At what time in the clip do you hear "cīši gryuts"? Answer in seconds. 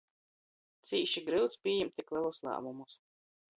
0.91-1.61